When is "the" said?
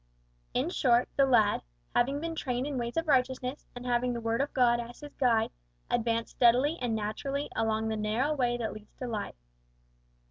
1.15-1.27, 4.13-4.19, 7.89-7.95